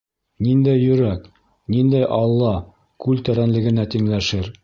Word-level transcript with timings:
Ниндәй 0.45 0.79
йөрәк, 0.85 1.27
ниндәй 1.75 2.09
Алла 2.17 2.55
күл 3.07 3.23
тәрәнлегенә 3.29 3.89
тиңләшер? 3.97 4.53